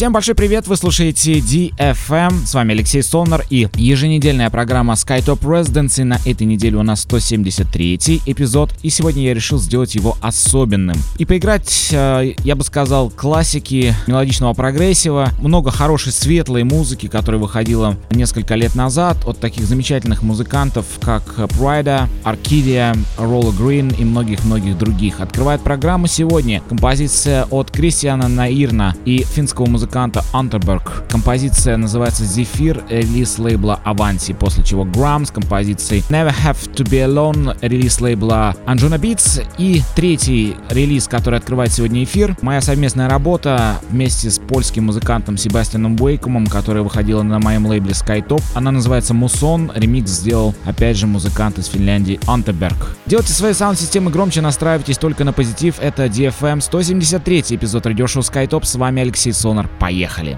Всем 0.00 0.14
большой 0.14 0.34
привет, 0.34 0.66
вы 0.66 0.78
слушаете 0.78 1.40
DFM, 1.40 2.46
с 2.46 2.54
вами 2.54 2.72
Алексей 2.72 3.02
Солнер 3.02 3.44
и 3.50 3.68
еженедельная 3.74 4.48
программа 4.48 4.94
SkyTop 4.94 5.40
Residency. 5.40 6.04
На 6.04 6.16
этой 6.24 6.46
неделе 6.46 6.78
у 6.78 6.82
нас 6.82 7.02
173 7.02 8.22
эпизод, 8.24 8.72
и 8.82 8.88
сегодня 8.88 9.24
я 9.24 9.34
решил 9.34 9.58
сделать 9.58 9.94
его 9.94 10.16
особенным. 10.22 10.96
И 11.18 11.26
поиграть, 11.26 11.90
э, 11.92 12.32
я 12.38 12.56
бы 12.56 12.64
сказал, 12.64 13.10
классики 13.10 13.94
мелодичного 14.06 14.54
прогрессива, 14.54 15.32
много 15.42 15.70
хорошей 15.70 16.12
светлой 16.12 16.64
музыки, 16.64 17.06
которая 17.06 17.38
выходила 17.38 17.94
несколько 18.10 18.54
лет 18.54 18.74
назад 18.74 19.18
от 19.26 19.38
таких 19.38 19.66
замечательных 19.66 20.22
музыкантов, 20.22 20.86
как 21.02 21.24
Prida, 21.58 22.08
Arcadia, 22.24 22.98
Roller 23.18 23.54
Green 23.54 23.94
и 24.00 24.06
многих-многих 24.06 24.78
других. 24.78 25.20
Открывает 25.20 25.60
программу 25.60 26.06
сегодня 26.06 26.62
композиция 26.70 27.44
от 27.50 27.70
Кристиана 27.70 28.28
Наирна 28.28 28.96
и 29.04 29.24
финского 29.24 29.66
музыканта 29.66 29.89
музыканта 29.90 30.22
Unterberg. 30.32 31.08
Композиция 31.08 31.76
называется 31.76 32.24
«Зефир», 32.24 32.84
релиз 32.88 33.40
лейбла 33.40 33.80
Avanti, 33.84 34.32
после 34.32 34.62
чего 34.62 34.84
Grams 34.84 35.26
с 35.26 35.30
композицией 35.32 36.04
«Never 36.08 36.32
Have 36.44 36.72
To 36.74 36.84
Be 36.84 37.04
Alone», 37.04 37.56
релиз 37.60 38.00
лейбла 38.00 38.54
Anjuna 38.66 39.00
Beats 39.00 39.44
и 39.58 39.82
третий 39.96 40.56
релиз, 40.68 41.08
который 41.08 41.40
открывает 41.40 41.72
сегодня 41.72 42.04
эфир, 42.04 42.36
моя 42.40 42.60
совместная 42.60 43.08
работа 43.08 43.78
вместе 43.90 44.30
с 44.30 44.38
польским 44.38 44.84
музыкантом 44.84 45.36
Себастьяном 45.36 46.00
Уэйкомом, 46.00 46.46
которая 46.46 46.84
выходила 46.84 47.24
на 47.24 47.40
моем 47.40 47.66
лейбле 47.66 47.90
Skytop. 47.90 48.42
Она 48.54 48.70
называется 48.70 49.12
«Мусон», 49.12 49.72
ремикс 49.74 50.12
сделал 50.12 50.54
опять 50.66 50.96
же 50.96 51.08
музыкант 51.08 51.58
из 51.58 51.66
Финляндии 51.66 52.20
Unterberg. 52.28 52.76
Делайте 53.06 53.32
свои 53.32 53.54
саунд-системы 53.54 54.12
громче, 54.12 54.40
настраивайтесь 54.40 54.98
только 54.98 55.24
на 55.24 55.32
позитив. 55.32 55.80
Это 55.80 56.06
DFM 56.06 56.60
173 56.60 57.40
эпизод 57.50 57.86
радиошоу 57.86 58.22
Skytop. 58.22 58.64
С 58.64 58.76
вами 58.76 59.02
Алексей 59.02 59.32
Сонар. 59.32 59.68
Поехали! 59.80 60.36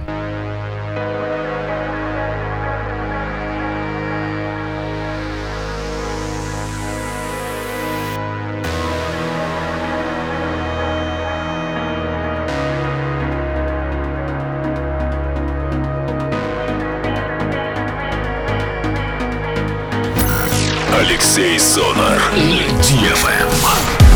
Алексей 21.00 21.58
Сонар. 21.58 22.22
DFM. 22.80 24.11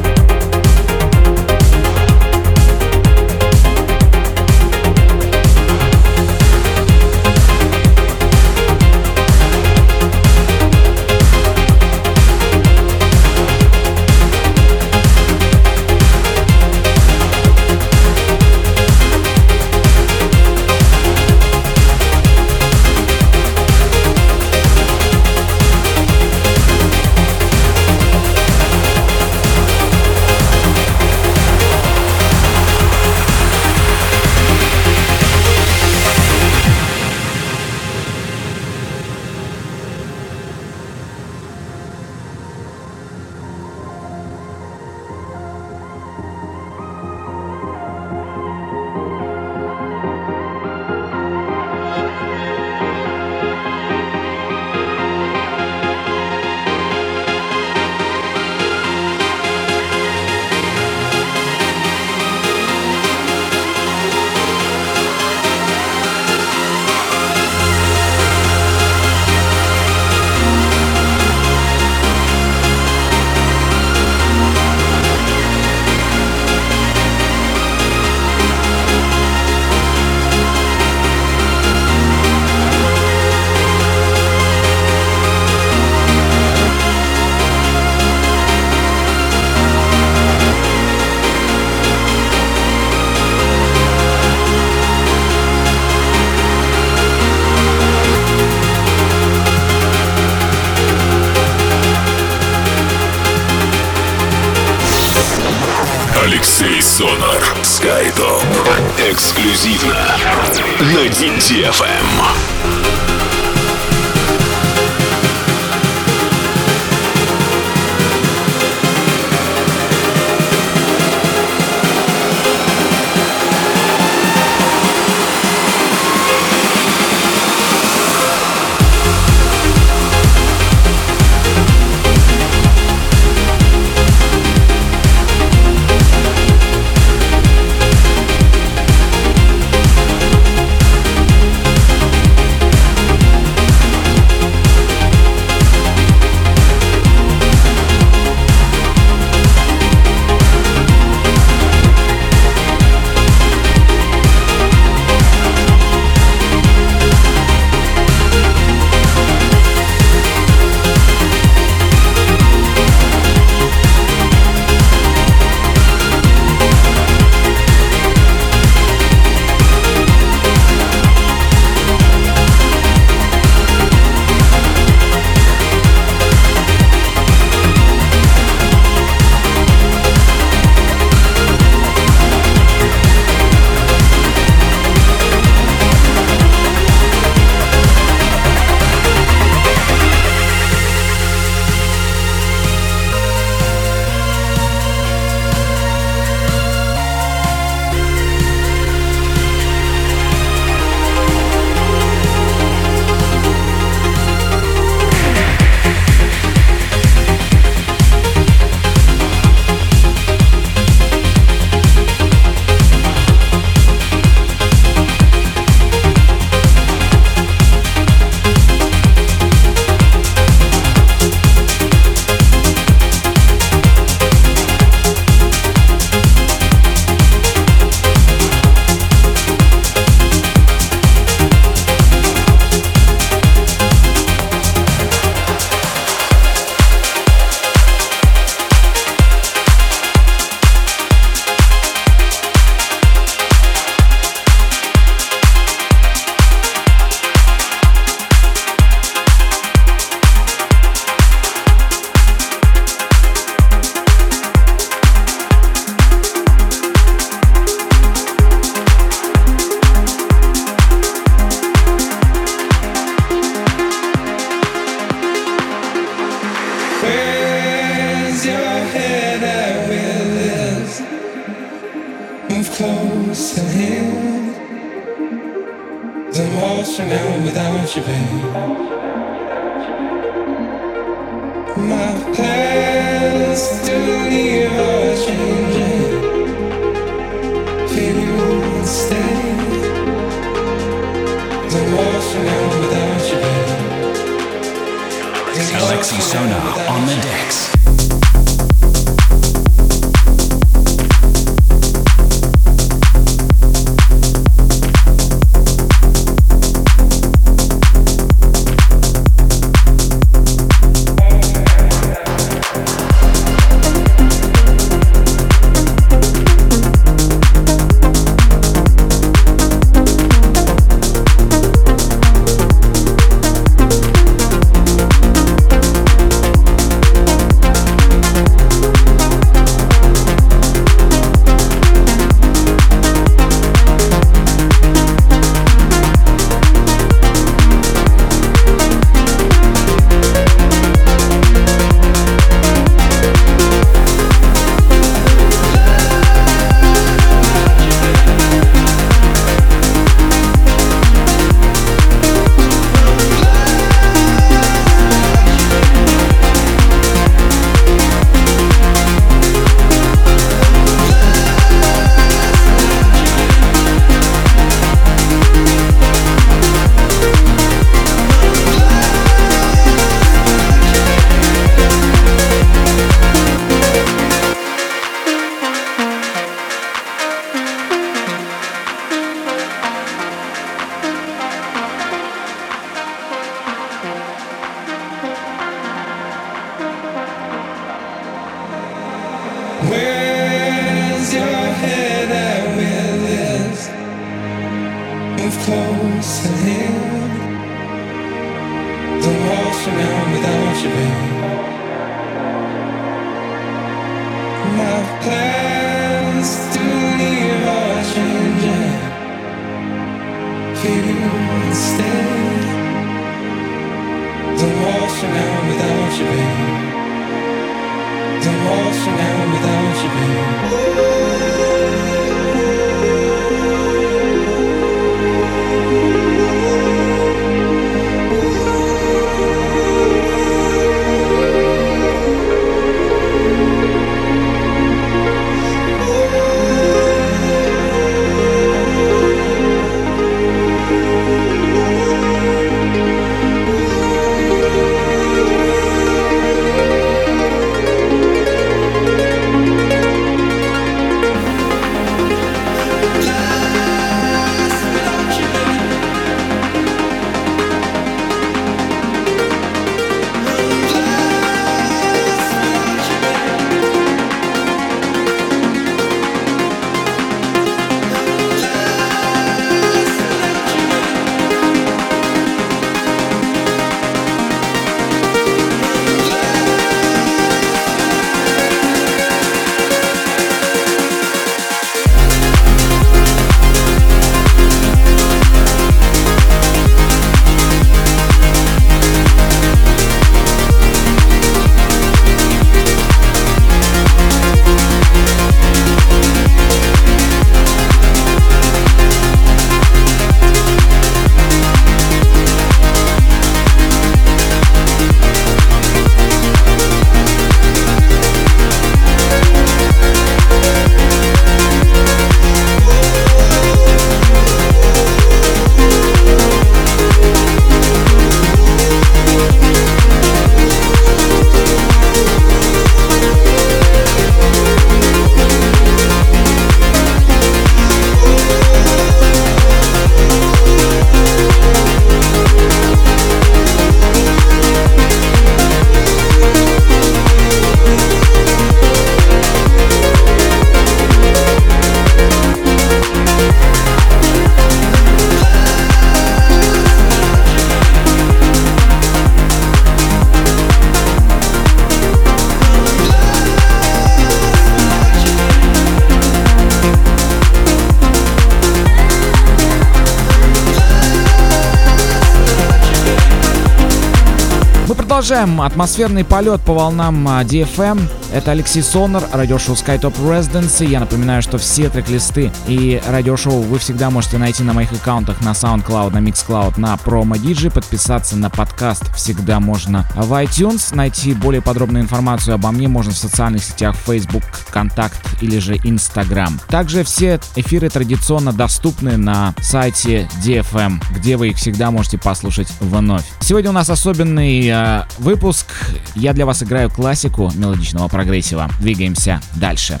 Продолжаем 565.28 565.60
атмосферный 565.60 566.24
полет 566.24 566.62
по 566.62 566.72
волнам 566.72 567.28
DFM. 567.28 568.00
Это 568.30 568.50
Алексей 568.50 568.82
Сонор, 568.82 569.24
радиошоу 569.32 569.74
SkyTop 569.74 570.14
Residency. 570.20 570.86
Я 570.86 571.00
напоминаю, 571.00 571.40
что 571.40 571.56
все 571.56 571.88
трек-листы 571.88 572.52
и 572.66 573.00
радиошоу 573.08 573.62
вы 573.62 573.78
всегда 573.78 574.10
можете 574.10 574.36
найти 574.36 574.62
на 574.62 574.74
моих 574.74 574.92
аккаунтах 574.92 575.40
на 575.40 575.52
SoundCloud, 575.52 576.12
на 576.12 576.18
MixCloud, 576.18 576.78
на 576.78 576.94
Promo 576.96 577.40
DJ. 577.40 577.70
Подписаться 577.70 578.36
на 578.36 578.50
подкаст 578.50 579.14
всегда 579.16 579.60
можно 579.60 580.06
в 580.14 580.30
iTunes. 580.44 580.94
Найти 580.94 581.32
более 581.32 581.62
подробную 581.62 582.04
информацию 582.04 582.54
обо 582.54 582.70
мне 582.70 582.86
можно 582.86 583.12
в 583.12 583.16
социальных 583.16 583.64
сетях 583.64 583.96
Facebook, 583.96 584.42
Контакт 584.70 585.18
или 585.40 585.58
же 585.58 585.76
Instagram. 585.76 586.60
Также 586.68 587.04
все 587.04 587.40
эфиры 587.56 587.88
традиционно 587.88 588.52
доступны 588.52 589.16
на 589.16 589.54
сайте 589.62 590.28
DFM, 590.44 591.02
где 591.14 591.38
вы 591.38 591.48
их 591.48 591.56
всегда 591.56 591.90
можете 591.90 592.18
послушать 592.18 592.68
вновь. 592.80 593.24
Сегодня 593.40 593.70
у 593.70 593.74
нас 593.74 593.88
особенный 593.88 594.68
э, 594.68 595.04
выпуск. 595.18 595.66
Я 596.14 596.34
для 596.34 596.44
вас 596.44 596.62
играю 596.62 596.90
классику 596.90 597.50
мелодичного 597.54 598.08
прогрессива. 598.18 598.68
Двигаемся 598.80 599.40
дальше. 599.54 600.00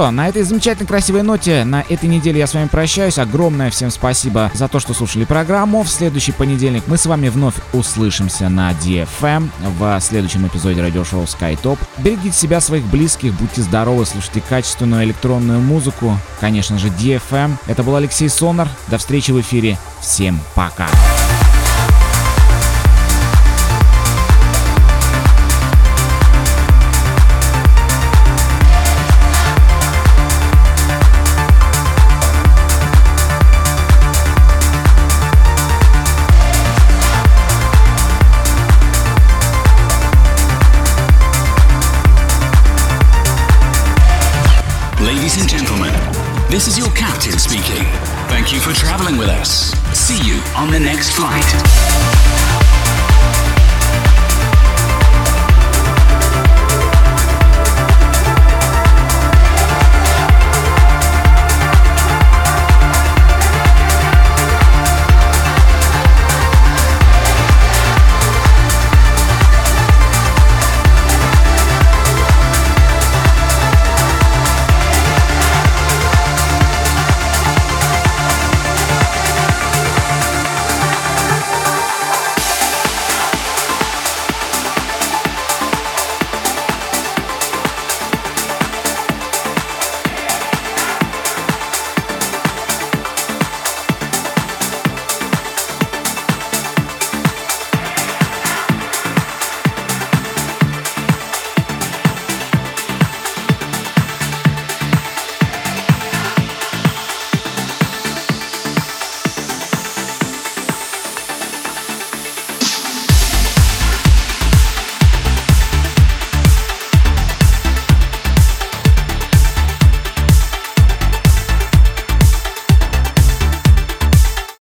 Что, 0.00 0.10
на 0.10 0.28
этой 0.28 0.44
замечательной 0.44 0.86
красивой 0.86 1.22
ноте 1.22 1.62
на 1.64 1.84
этой 1.86 2.08
неделе 2.08 2.38
я 2.38 2.46
с 2.46 2.54
вами 2.54 2.68
прощаюсь. 2.68 3.18
Огромное 3.18 3.70
всем 3.70 3.90
спасибо 3.90 4.50
за 4.54 4.66
то, 4.66 4.80
что 4.80 4.94
слушали 4.94 5.26
программу. 5.26 5.82
В 5.82 5.90
следующий 5.90 6.32
понедельник 6.32 6.84
мы 6.86 6.96
с 6.96 7.04
вами 7.04 7.28
вновь 7.28 7.56
услышимся 7.74 8.48
на 8.48 8.72
DFM 8.72 9.50
в 9.78 10.00
следующем 10.00 10.46
эпизоде 10.46 10.80
радиошоу 10.80 11.24
SkyTop. 11.24 11.78
Берегите 11.98 12.34
себя, 12.34 12.62
своих 12.62 12.84
близких, 12.86 13.34
будьте 13.34 13.60
здоровы, 13.60 14.06
слушайте 14.06 14.42
качественную 14.48 15.04
электронную 15.04 15.60
музыку. 15.60 16.16
Конечно 16.40 16.78
же, 16.78 16.88
DFM. 16.88 17.56
Это 17.66 17.82
был 17.82 17.94
Алексей 17.94 18.30
Сонар. 18.30 18.68
До 18.88 18.96
встречи 18.96 19.32
в 19.32 19.40
эфире. 19.42 19.76
Всем 20.00 20.40
пока. 20.54 20.86
This 20.86 21.19
the 50.70 50.78
next. 50.78 51.09